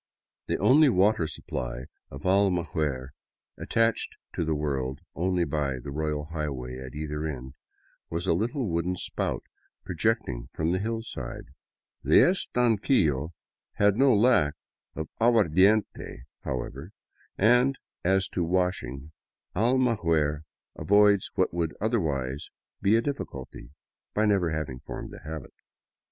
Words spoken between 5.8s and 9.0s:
royal highway" at either end, was a little wooden